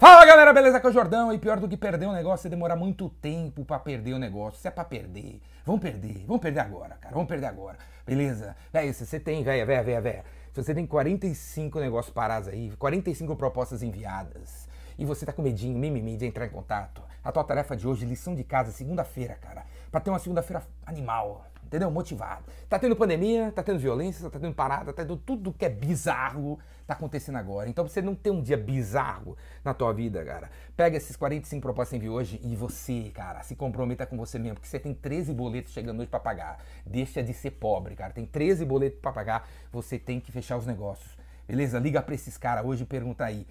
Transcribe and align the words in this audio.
Fala 0.00 0.24
galera, 0.24 0.52
beleza? 0.52 0.76
Aqui 0.76 0.86
é 0.86 0.90
o 0.90 0.92
Jordão 0.92 1.32
e 1.32 1.38
pior 1.38 1.58
do 1.58 1.66
que 1.66 1.76
perder 1.76 2.06
um 2.06 2.12
negócio 2.12 2.46
é 2.46 2.50
demorar 2.50 2.76
muito 2.76 3.08
tempo 3.08 3.64
pra 3.64 3.80
perder 3.80 4.12
o 4.12 4.18
negócio. 4.18 4.60
Se 4.60 4.68
é 4.68 4.70
pra 4.70 4.84
perder, 4.84 5.42
vamos 5.66 5.80
perder, 5.80 6.24
vamos 6.24 6.40
perder 6.40 6.60
agora, 6.60 6.96
cara, 7.00 7.12
vamos 7.12 7.26
perder 7.26 7.46
agora, 7.46 7.76
beleza? 8.06 8.54
Véi, 8.72 8.92
se 8.92 9.04
você 9.04 9.18
tem, 9.18 9.42
véia, 9.42 9.66
véia, 9.66 9.82
véia, 9.82 10.00
véia, 10.00 10.24
se 10.54 10.62
você 10.62 10.72
tem 10.72 10.86
45 10.86 11.80
negócios 11.80 12.14
parados 12.14 12.48
aí, 12.48 12.70
45 12.78 13.34
propostas 13.34 13.82
enviadas 13.82 14.68
e 14.96 15.04
você 15.04 15.26
tá 15.26 15.32
com 15.32 15.42
medinho, 15.42 15.76
mimimi 15.76 16.16
de 16.16 16.26
entrar 16.26 16.46
em 16.46 16.50
contato, 16.50 17.02
a 17.24 17.32
tua 17.32 17.42
tarefa 17.42 17.76
de 17.76 17.88
hoje, 17.88 18.06
lição 18.06 18.36
de 18.36 18.44
casa, 18.44 18.70
segunda-feira, 18.70 19.34
cara, 19.34 19.64
pra 19.90 20.00
ter 20.00 20.10
uma 20.10 20.20
segunda-feira 20.20 20.62
animal, 20.86 21.44
entendeu? 21.68 21.90
Motivado. 21.90 22.44
Tá 22.68 22.78
tendo 22.78 22.96
pandemia, 22.96 23.52
tá 23.52 23.62
tendo 23.62 23.78
violência, 23.78 24.28
tá 24.28 24.38
tendo 24.38 24.54
parada, 24.54 24.92
tá 24.92 25.02
tendo 25.02 25.16
tudo 25.16 25.52
que 25.52 25.64
é 25.64 25.68
bizarro 25.68 26.58
tá 26.88 26.94
acontecendo 26.94 27.36
agora. 27.36 27.68
Então 27.68 27.86
você 27.86 28.00
não 28.00 28.14
tem 28.14 28.32
um 28.32 28.40
dia 28.40 28.56
bizarro 28.56 29.36
na 29.62 29.74
tua 29.74 29.92
vida, 29.92 30.24
cara. 30.24 30.50
Pega 30.74 30.96
esses 30.96 31.14
45 31.16 31.60
propostas 31.60 31.90
que 31.90 31.96
enviou 31.96 32.16
hoje 32.16 32.40
e 32.42 32.56
você, 32.56 33.10
cara, 33.14 33.42
se 33.42 33.54
comprometa 33.54 34.06
com 34.06 34.16
você 34.16 34.38
mesmo, 34.38 34.54
porque 34.54 34.68
você 34.68 34.78
tem 34.80 34.94
13 34.94 35.34
boletos 35.34 35.74
chegando 35.74 36.00
hoje 36.00 36.08
para 36.08 36.18
pagar. 36.18 36.64
Deixa 36.86 37.22
de 37.22 37.34
ser 37.34 37.50
pobre, 37.50 37.94
cara. 37.94 38.14
Tem 38.14 38.24
13 38.24 38.64
boletos 38.64 38.98
para 39.00 39.12
pagar, 39.12 39.46
você 39.70 39.98
tem 39.98 40.18
que 40.18 40.32
fechar 40.32 40.56
os 40.56 40.64
negócios. 40.64 41.14
Beleza? 41.46 41.78
Liga 41.78 42.00
para 42.00 42.14
esses 42.14 42.38
caras 42.38 42.64
hoje 42.64 42.84
e 42.84 42.86
pergunta 42.86 43.22
aí 43.22 43.46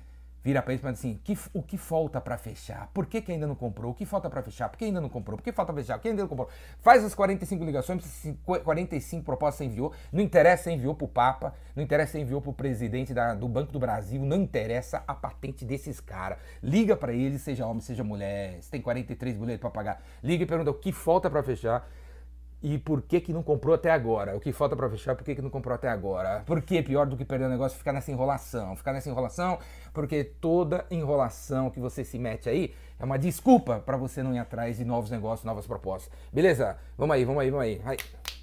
vira 0.47 0.61
para 0.61 0.71
eles 0.71 0.79
e 0.79 0.81
fala 0.81 0.93
assim: 0.93 1.19
que, 1.25 1.37
o 1.53 1.61
que 1.61 1.77
falta 1.77 2.21
para 2.21 2.37
fechar? 2.37 2.89
Por 2.93 3.05
que, 3.05 3.21
que 3.21 3.33
ainda 3.33 3.45
não 3.45 3.53
comprou? 3.53 3.91
O 3.91 3.93
que 3.93 4.05
falta 4.05 4.29
para 4.29 4.41
fechar? 4.41 4.69
Por 4.69 4.77
que 4.77 4.85
ainda 4.85 5.01
não 5.01 5.09
comprou? 5.09 5.37
Por 5.37 5.43
que 5.43 5.51
falta 5.51 5.73
fechar? 5.73 5.97
Por 5.97 6.03
que 6.03 6.07
ainda 6.07 6.21
não 6.21 6.29
comprou? 6.29 6.47
Faz 6.79 7.03
as 7.03 7.13
45 7.13 7.65
ligações, 7.65 8.01
45 8.63 9.25
propostas 9.25 9.57
você 9.57 9.65
enviou. 9.65 9.91
Não 10.09 10.21
interessa 10.21 10.71
enviou 10.71 10.95
para 10.95 11.03
o 11.03 11.07
Papa, 11.09 11.53
não 11.75 11.83
interessa 11.83 12.17
enviou 12.17 12.41
para 12.41 12.51
o 12.51 12.53
presidente 12.53 13.13
da, 13.13 13.33
do 13.33 13.49
Banco 13.49 13.73
do 13.73 13.79
Brasil, 13.79 14.21
não 14.23 14.37
interessa 14.37 15.03
a 15.05 15.13
patente 15.13 15.65
desses 15.65 15.99
caras. 15.99 16.37
Liga 16.63 16.95
para 16.95 17.11
eles, 17.11 17.41
seja 17.41 17.65
homem, 17.65 17.81
seja 17.81 18.03
mulher, 18.03 18.59
tem 18.71 18.81
43 18.81 19.35
boletos 19.35 19.59
para 19.59 19.69
pagar. 19.69 20.01
Liga 20.23 20.43
e 20.43 20.47
pergunta 20.47 20.71
o 20.71 20.75
que 20.75 20.93
falta 20.93 21.29
para 21.29 21.43
fechar 21.43 21.85
e 22.61 22.77
por 22.77 23.01
que 23.01 23.21
que 23.21 23.31
não 23.31 23.43
comprou 23.43 23.75
até 23.75 23.91
agora? 23.91 24.35
O 24.35 24.39
que 24.39 24.51
falta 24.51 24.75
para 24.75 24.89
fechar, 24.89 25.15
por 25.15 25.23
que 25.23 25.35
que 25.35 25.41
não 25.41 25.49
comprou 25.49 25.75
até 25.75 25.87
agora? 25.87 26.43
Por 26.45 26.61
que 26.61 26.81
pior 26.81 27.05
do 27.05 27.15
que 27.15 27.23
perder 27.23 27.45
o 27.45 27.49
negócio 27.49 27.77
ficar 27.77 27.93
nessa 27.93 28.11
enrolação? 28.11 28.75
Ficar 28.75 28.93
nessa 28.93 29.09
enrolação 29.09 29.59
porque 29.93 30.23
toda 30.23 30.85
enrolação 30.89 31.69
que 31.69 31.79
você 31.79 32.03
se 32.03 32.17
mete 32.17 32.49
aí 32.49 32.73
é 32.99 33.05
uma 33.05 33.17
desculpa 33.17 33.79
para 33.79 33.95
você 33.95 34.23
não 34.23 34.33
ir 34.33 34.39
atrás 34.39 34.77
de 34.77 34.85
novos 34.85 35.11
negócios, 35.11 35.45
novas 35.45 35.67
propostas. 35.67 36.11
Beleza? 36.33 36.77
Vamos 36.97 37.15
aí, 37.15 37.25
vamos 37.25 37.41
aí, 37.41 37.49
vamos 37.51 37.65
aí. 37.65 37.81
Vai, 37.83 37.97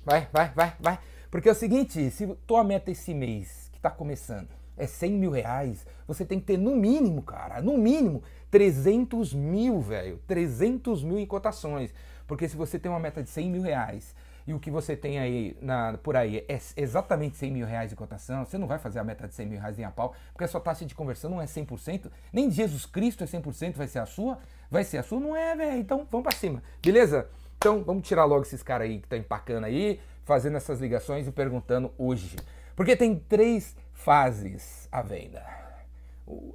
vai, 0.05 0.28
vai, 0.33 0.53
vai. 0.55 0.73
vai. 0.78 0.99
Porque 1.31 1.49
é 1.49 1.53
o 1.53 1.55
seguinte, 1.55 2.11
se 2.11 2.27
tua 2.47 2.62
meta 2.62 2.93
esse 2.93 3.12
mês 3.12 3.69
que 3.73 3.78
está 3.78 3.91
começando 3.91 4.49
é 4.77 4.86
100 4.86 5.12
mil 5.12 5.30
reais, 5.30 5.86
você 6.06 6.25
tem 6.25 6.41
que 6.41 6.47
ter 6.47 6.58
no 6.58 6.75
mínimo, 6.77 7.22
cara, 7.22 7.61
no 7.61 7.77
mínimo 7.78 8.22
300 8.55 9.34
mil, 9.34 9.81
velho. 9.81 10.20
300 10.28 11.03
mil 11.03 11.19
em 11.19 11.27
cotações. 11.27 11.92
Porque 12.25 12.48
se 12.48 12.56
você 12.56 12.78
tem 12.78 12.89
uma 12.89 13.00
meta 13.00 13.20
de 13.20 13.28
100 13.28 13.50
mil 13.50 13.62
reais 13.62 14.14
e 14.47 14.55
o 14.55 14.61
que 14.61 14.70
você 14.70 14.97
tem 14.97 15.19
aí 15.19 15.56
na, 15.61 15.98
por 15.98 16.16
aí 16.16 16.44
é 16.48 16.61
exatamente 16.77 17.36
100 17.36 17.50
mil 17.50 17.66
reais 17.66 17.91
de 17.91 17.97
cotação, 17.97 18.44
você 18.44 18.56
não 18.56 18.69
vai 18.69 18.78
fazer 18.78 19.00
a 19.00 19.05
meta 19.05 19.27
de 19.27 19.34
100 19.34 19.47
mil 19.47 19.61
reais 19.61 19.77
em 19.77 19.83
a 19.83 19.91
pau, 19.91 20.14
porque 20.33 20.44
a 20.44 20.48
sua 20.48 20.61
taxa 20.61 20.86
de 20.86 20.94
conversão 20.94 21.28
não 21.28 21.42
é 21.42 21.47
100%, 21.47 22.11
nem 22.33 22.48
Jesus 22.48 22.86
Cristo 22.86 23.25
é 23.25 23.27
100%, 23.27 23.75
vai 23.75 23.88
ser 23.88 23.98
a 23.98 24.06
sua? 24.06 24.38
Vai 24.70 24.84
ser 24.84 24.98
a 24.98 25.03
sua? 25.03 25.19
Não 25.19 25.34
é, 25.34 25.56
velho. 25.56 25.78
Então 25.78 26.06
vamos 26.09 26.25
para 26.25 26.36
cima, 26.36 26.62
beleza? 26.81 27.28
Então 27.56 27.83
vamos 27.83 28.06
tirar 28.06 28.25
logo 28.25 28.42
esses 28.42 28.62
caras 28.62 28.88
aí 28.88 29.00
que 29.00 29.09
tá 29.09 29.16
empacando 29.16 29.64
aí, 29.64 29.98
fazendo 30.25 30.56
essas 30.56 30.78
ligações 30.78 31.27
e 31.27 31.33
perguntando 31.33 31.92
hoje. 31.98 32.36
Porque 32.77 32.97
tem 32.97 33.17
três 33.17 33.77
fases 33.92 34.89
à 34.91 35.00
venda: 35.03 35.44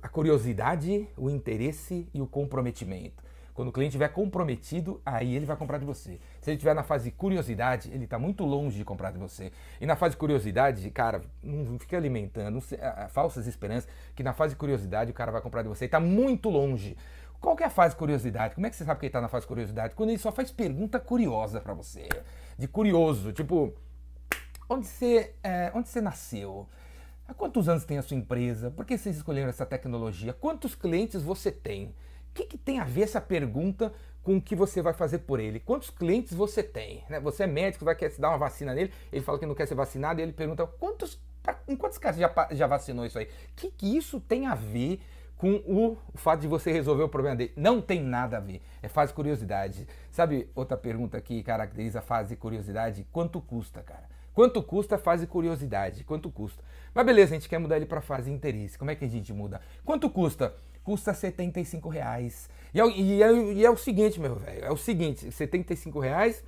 a 0.02 0.10
curiosidade, 0.10 1.08
o 1.18 1.30
interesse 1.30 2.08
e 2.14 2.22
o 2.22 2.28
comprometimento. 2.28 3.24
Quando 3.54 3.70
o 3.70 3.72
cliente 3.74 3.90
estiver 3.90 4.08
comprometido, 4.08 5.02
aí 5.06 5.36
ele 5.36 5.46
vai 5.46 5.58
comprar 5.58 5.78
de 5.78 5.86
você. 5.86 6.18
Se 6.40 6.50
ele 6.50 6.56
estiver 6.56 6.74
na 6.74 6.82
fase 6.82 7.06
de 7.06 7.12
curiosidade, 7.12 7.92
ele 7.92 8.06
está 8.06 8.18
muito 8.18 8.46
longe 8.46 8.78
de 8.78 8.86
comprar 8.86 9.12
de 9.12 9.20
você. 9.20 9.52
E 9.82 9.86
na 9.86 9.98
fase 9.98 10.14
de 10.14 10.18
curiosidade, 10.18 10.90
cara, 10.92 11.22
não 11.44 11.78
fica 11.78 11.98
alimentando 11.98 12.62
falsas 13.10 13.48
esperanças 13.48 13.90
que 14.16 14.24
na 14.24 14.32
fase 14.32 14.54
de 14.54 14.58
curiosidade 14.58 15.12
o 15.12 15.14
cara 15.14 15.30
vai 15.30 15.42
comprar 15.42 15.62
de 15.62 15.68
você. 15.68 15.86
Está 15.86 16.00
muito 16.00 16.50
longe. 16.50 16.96
Qual 17.42 17.54
que 17.54 17.64
é 17.64 17.66
a 17.66 17.70
fase 17.70 17.96
de 17.96 18.00
curiosidade? 18.00 18.56
Como 18.56 18.66
é 18.66 18.70
que 18.70 18.78
você 18.78 18.86
sabe 18.86 18.98
que 19.00 19.08
ele 19.08 19.10
está 19.10 19.20
na 19.20 19.28
fase 19.28 19.44
de 19.44 19.50
curiosidade? 19.50 19.94
Quando 19.94 20.12
ele 20.12 20.20
só 20.20 20.32
faz 20.32 20.52
pergunta 20.52 20.98
curiosa 20.98 21.60
para 21.60 21.74
você. 21.74 22.08
De 22.58 22.66
curioso, 22.66 23.34
tipo, 23.34 23.74
onde 24.70 24.86
você, 24.86 25.34
é, 25.44 25.72
onde 25.74 25.90
você 25.90 26.00
nasceu? 26.00 26.68
Há 27.28 27.34
quantos 27.34 27.68
anos 27.68 27.86
tem 27.86 27.98
a 27.98 28.02
sua 28.02 28.16
empresa? 28.16 28.72
Por 28.72 28.86
que 28.86 28.98
vocês 28.98 29.18
escolheram 29.18 29.50
essa 29.50 29.66
tecnologia? 29.66 30.32
Quantos 30.34 30.76
clientes 30.76 31.22
você 31.22 31.52
tem? 31.52 31.88
O 32.32 32.34
que, 32.34 32.46
que, 32.46 32.58
tem 32.58 32.80
a 32.80 32.86
ver 32.86 33.02
essa 33.02 33.20
pergunta 33.20 33.92
com 34.24 34.38
o 34.38 34.42
que 34.42 34.56
você 34.56 34.82
vai 34.82 34.94
fazer 34.94 35.20
por 35.20 35.40
ele? 35.40 35.60
Quantos 35.60 35.90
clientes 35.90 36.34
você 36.34 36.62
tem? 36.62 37.04
Né? 37.10 37.20
Você 37.20 37.44
é 37.44 37.48
médico, 37.48 37.84
vai 37.84 37.96
querer 37.96 38.12
se 38.12 38.22
dar 38.22 38.30
uma 38.30 38.38
vacina 38.38 38.74
nele, 38.74 38.94
ele 39.12 39.24
fala 39.24 39.40
que 39.40 39.46
não 39.46 39.56
quer 39.56 39.68
ser 39.68 39.76
vacinado 39.76 40.20
e 40.20 40.24
ele 40.24 40.32
pergunta 40.32 40.66
quantos, 40.66 41.20
em 41.68 41.76
quantos 41.76 41.98
casos 41.98 42.22
já, 42.22 42.48
já 42.52 42.68
vacinou 42.68 43.06
isso 43.06 43.18
aí? 43.18 43.26
O 43.26 43.30
que, 43.56 43.72
que 43.72 43.98
isso 43.98 44.20
tem 44.20 44.46
a 44.46 44.56
ver 44.56 45.02
com 45.38 45.54
o, 45.54 45.98
o, 46.14 46.18
fato 46.18 46.42
de 46.42 46.48
você 46.48 46.70
resolver 46.72 47.04
o 47.04 47.10
problema 47.10 47.36
dele. 47.36 47.54
Não 47.56 47.82
tem 47.82 48.02
nada 48.02 48.38
a 48.38 48.40
ver. 48.42 48.62
É 48.84 48.90
fase 48.90 49.14
curiosidade. 49.14 49.88
Sabe 50.12 50.50
outra 50.54 50.76
pergunta 50.76 51.20
que 51.22 51.42
caracteriza 51.42 52.00
a 52.00 52.02
fase 52.02 52.36
curiosidade? 52.36 53.08
Quanto 53.10 53.40
custa, 53.40 53.82
cara? 53.82 54.19
Quanto 54.40 54.64
custa 54.64 54.96
a 54.96 54.98
fase 54.98 55.28
curiosidade? 55.28 56.06
Quanto 56.06 56.32
custa? 56.32 56.64
Mas 56.94 57.06
beleza, 57.06 57.36
a 57.36 57.38
gente 57.38 57.50
quer 57.50 57.60
mudar 57.60 57.76
ele 57.76 57.86
para 57.86 58.00
fase 58.00 58.32
interesse. 58.32 58.78
Como 58.80 58.90
é 58.90 58.96
que 58.96 59.04
a 59.04 59.08
gente 59.10 59.34
muda? 59.34 59.60
Quanto 59.84 60.10
custa? 60.10 60.56
custa 60.82 61.14
75 61.14 61.90
reais. 61.90 62.50
E 62.74 62.80
é, 62.80 62.88
e 62.88 63.22
é, 63.22 63.34
e 63.34 63.66
é 63.66 63.70
o 63.70 63.76
seguinte, 63.76 64.18
meu 64.18 64.36
velho, 64.36 64.64
é 64.64 64.72
o 64.72 64.78
seguinte, 64.78 65.30
75 65.30 66.00
reais 66.00 66.42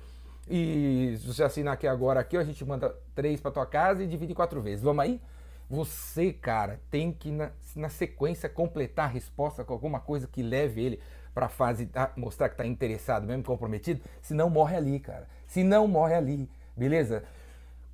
e 0.48 1.18
se 1.20 1.26
você 1.26 1.44
assinar 1.44 1.74
aqui 1.74 1.86
agora, 1.86 2.18
aqui, 2.18 2.38
a 2.38 2.42
gente 2.42 2.64
manda 2.64 2.96
três 3.14 3.42
para 3.42 3.50
tua 3.50 3.66
casa 3.66 4.02
e 4.02 4.06
divide 4.06 4.34
quatro 4.34 4.62
vezes. 4.62 4.82
Vamos 4.82 5.04
aí? 5.04 5.20
Você, 5.68 6.32
cara, 6.32 6.80
tem 6.90 7.12
que 7.12 7.30
na, 7.30 7.50
na 7.76 7.90
sequência 7.90 8.48
completar 8.48 9.04
a 9.04 9.12
resposta 9.12 9.64
com 9.64 9.74
alguma 9.74 10.00
coisa 10.00 10.26
que 10.26 10.42
leve 10.42 10.82
ele 10.82 11.00
para 11.34 11.46
fase 11.46 11.90
mostrar 12.16 12.48
que 12.48 12.54
está 12.54 12.64
interessado, 12.64 13.26
mesmo 13.26 13.44
comprometido, 13.44 14.00
senão 14.22 14.48
morre 14.48 14.78
ali, 14.78 14.98
cara. 14.98 15.28
Se 15.46 15.62
não 15.62 15.86
morre 15.86 16.14
ali, 16.14 16.48
beleza? 16.74 17.22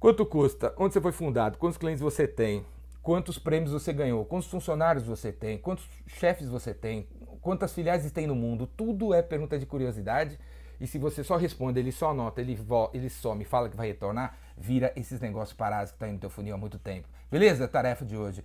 Quanto 0.00 0.24
custa? 0.24 0.72
Onde 0.76 0.94
você 0.94 1.00
foi 1.00 1.12
fundado? 1.12 1.58
Quantos 1.58 1.78
clientes 1.78 2.00
você 2.00 2.26
tem? 2.26 2.64
quantos 3.08 3.38
prêmios 3.38 3.72
você 3.72 3.90
ganhou, 3.90 4.22
quantos 4.26 4.50
funcionários 4.50 5.06
você 5.06 5.32
tem, 5.32 5.56
quantos 5.56 5.88
chefes 6.06 6.46
você 6.46 6.74
tem, 6.74 7.08
quantas 7.40 7.72
filiais 7.72 8.10
tem 8.12 8.26
no 8.26 8.34
mundo. 8.34 8.66
Tudo 8.66 9.14
é 9.14 9.22
pergunta 9.22 9.58
de 9.58 9.64
curiosidade. 9.64 10.38
E 10.78 10.86
se 10.86 10.98
você 10.98 11.24
só 11.24 11.38
responde, 11.38 11.80
ele 11.80 11.90
só 11.90 12.10
anota, 12.10 12.42
ele, 12.42 12.58
ele 12.92 13.08
some, 13.08 13.46
fala 13.46 13.70
que 13.70 13.76
vai 13.78 13.86
retornar, 13.86 14.36
vira 14.58 14.92
esses 14.94 15.22
negócios 15.22 15.56
parados 15.56 15.90
que 15.90 15.96
estão 15.96 16.08
tá 16.08 16.12
no 16.12 16.20
teu 16.20 16.28
funil 16.28 16.54
há 16.54 16.58
muito 16.58 16.78
tempo. 16.78 17.08
Beleza? 17.30 17.66
Tarefa 17.66 18.04
de 18.04 18.14
hoje. 18.14 18.44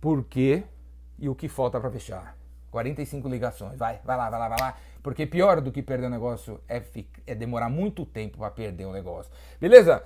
Por 0.00 0.22
quê 0.22 0.62
e 1.18 1.28
o 1.28 1.34
que 1.34 1.48
falta 1.48 1.80
para 1.80 1.90
fechar? 1.90 2.38
45 2.70 3.28
ligações. 3.28 3.76
Vai, 3.76 4.00
vai 4.04 4.16
lá, 4.16 4.30
vai 4.30 4.38
lá, 4.38 4.48
vai 4.50 4.58
lá. 4.60 4.78
Porque 5.02 5.26
pior 5.26 5.60
do 5.60 5.72
que 5.72 5.82
perder 5.82 6.06
o 6.06 6.10
negócio 6.10 6.60
é, 6.68 6.80
é 7.26 7.34
demorar 7.34 7.68
muito 7.68 8.06
tempo 8.06 8.38
para 8.38 8.52
perder 8.52 8.84
o 8.84 8.92
negócio. 8.92 9.32
Beleza? 9.60 10.04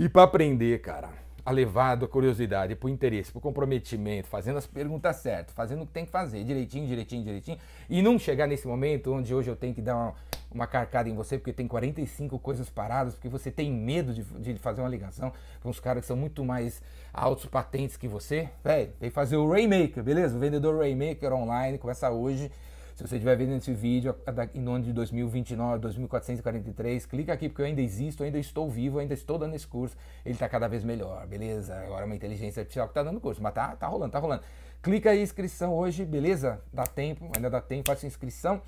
E 0.00 0.08
para 0.08 0.22
aprender, 0.22 0.80
cara 0.80 1.10
a 1.44 1.50
levado 1.50 2.04
a 2.04 2.08
curiosidade, 2.08 2.76
por 2.76 2.88
interesse, 2.88 3.32
por 3.32 3.40
comprometimento, 3.40 4.28
fazendo 4.28 4.58
as 4.58 4.66
perguntas 4.66 5.16
certas, 5.16 5.54
fazendo 5.54 5.82
o 5.82 5.86
que 5.86 5.92
tem 5.92 6.04
que 6.04 6.10
fazer, 6.10 6.44
direitinho, 6.44 6.86
direitinho, 6.86 7.24
direitinho, 7.24 7.58
e 7.88 8.02
não 8.02 8.18
chegar 8.18 8.46
nesse 8.46 8.68
momento 8.68 9.12
onde 9.12 9.34
hoje 9.34 9.50
eu 9.50 9.56
tenho 9.56 9.74
que 9.74 9.80
dar 9.82 9.96
uma, 9.96 10.14
uma 10.50 10.66
carcada 10.66 11.08
em 11.08 11.14
você, 11.14 11.38
porque 11.38 11.52
tem 11.52 11.66
45 11.66 12.38
coisas 12.38 12.68
paradas, 12.70 13.14
porque 13.14 13.28
você 13.28 13.50
tem 13.50 13.72
medo 13.72 14.12
de, 14.12 14.22
de 14.22 14.54
fazer 14.58 14.80
uma 14.80 14.88
ligação 14.88 15.32
com 15.62 15.70
uns 15.70 15.80
caras 15.80 16.02
que 16.02 16.06
são 16.06 16.16
muito 16.16 16.44
mais 16.44 16.82
altos 17.12 17.46
patentes 17.46 17.96
que 17.96 18.06
você, 18.06 18.48
velho, 18.62 18.92
vem 19.00 19.10
fazer 19.10 19.36
o 19.36 19.50
Raymaker, 19.50 20.02
beleza? 20.02 20.36
O 20.36 20.40
vendedor 20.40 20.78
Raymaker 20.78 21.32
online, 21.32 21.78
começa 21.78 22.10
hoje. 22.10 22.50
Se 23.00 23.08
você 23.08 23.16
estiver 23.16 23.34
vendo 23.34 23.54
esse 23.54 23.72
vídeo 23.72 24.14
em 24.52 24.60
ano 24.60 24.84
de 24.84 24.92
2029, 24.92 25.78
2443, 25.78 27.06
clica 27.06 27.32
aqui 27.32 27.48
porque 27.48 27.62
eu 27.62 27.66
ainda 27.66 27.80
existo, 27.80 28.22
ainda 28.22 28.38
estou 28.38 28.68
vivo, 28.68 28.98
ainda 28.98 29.14
estou 29.14 29.38
dando 29.38 29.54
esse 29.54 29.66
curso. 29.66 29.96
Ele 30.22 30.34
está 30.34 30.46
cada 30.46 30.68
vez 30.68 30.84
melhor, 30.84 31.26
beleza? 31.26 31.74
Agora 31.76 32.02
é 32.02 32.04
uma 32.04 32.14
inteligência 32.14 32.60
artificial 32.60 32.86
que 32.88 32.90
está 32.90 33.02
dando 33.02 33.18
curso, 33.18 33.42
mas 33.42 33.54
tá, 33.54 33.74
tá 33.74 33.86
rolando, 33.86 34.12
tá 34.12 34.18
rolando. 34.18 34.42
Clica 34.82 35.12
aí, 35.12 35.22
inscrição 35.22 35.72
hoje, 35.72 36.04
beleza? 36.04 36.60
Dá 36.70 36.84
tempo, 36.84 37.30
ainda 37.34 37.48
dá 37.48 37.62
tempo, 37.62 37.90
faça 37.90 38.06
inscrição 38.06 38.60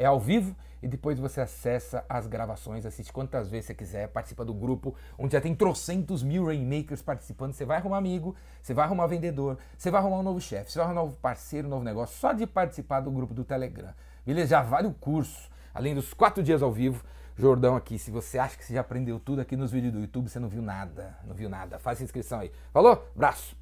é 0.00 0.06
ao 0.06 0.18
vivo 0.18 0.56
e 0.82 0.88
depois 0.88 1.18
você 1.18 1.42
acessa 1.42 2.02
as 2.08 2.26
gravações, 2.26 2.86
assiste 2.86 3.12
quantas 3.12 3.50
vezes 3.50 3.66
você 3.66 3.74
quiser, 3.74 4.08
participa 4.08 4.46
do 4.46 4.54
grupo, 4.54 4.94
onde 5.18 5.34
já 5.34 5.40
tem 5.42 5.54
trocentos 5.54 6.22
mil 6.22 6.46
Rainmakers 6.46 7.02
participando. 7.02 7.52
Você 7.52 7.66
vai 7.66 7.76
arrumar 7.76 7.98
amigo, 7.98 8.34
você 8.62 8.72
vai 8.72 8.86
arrumar 8.86 9.06
vendedor, 9.06 9.58
você 9.76 9.90
vai 9.90 10.00
arrumar 10.00 10.20
um 10.20 10.22
novo 10.22 10.40
chefe, 10.40 10.72
você 10.72 10.78
vai 10.78 10.86
arrumar 10.86 11.02
um 11.02 11.04
novo 11.04 11.16
parceiro, 11.20 11.68
um 11.68 11.70
novo 11.70 11.84
negócio, 11.84 12.18
só 12.18 12.32
de 12.32 12.46
participar 12.46 13.00
do 13.00 13.10
grupo 13.10 13.34
do 13.34 13.44
Telegram. 13.44 13.92
Beleza? 14.24 14.48
Já 14.48 14.62
vale 14.62 14.88
o 14.88 14.94
curso, 14.94 15.50
além 15.74 15.94
dos 15.94 16.14
quatro 16.14 16.42
dias 16.42 16.62
ao 16.62 16.72
vivo. 16.72 17.04
Jordão 17.36 17.76
aqui, 17.76 17.98
se 17.98 18.10
você 18.10 18.38
acha 18.38 18.56
que 18.56 18.64
você 18.64 18.74
já 18.74 18.80
aprendeu 18.80 19.20
tudo 19.20 19.40
aqui 19.40 19.56
nos 19.56 19.70
vídeos 19.70 19.92
do 19.92 20.00
YouTube, 20.00 20.30
você 20.30 20.38
não 20.38 20.48
viu 20.48 20.62
nada, 20.62 21.14
não 21.26 21.34
viu 21.34 21.48
nada. 21.48 21.78
Faça 21.78 22.02
inscrição 22.02 22.40
aí. 22.40 22.50
Falou? 22.72 23.06
Braço! 23.14 23.59